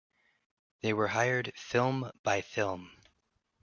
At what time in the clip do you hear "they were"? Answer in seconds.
0.81-1.09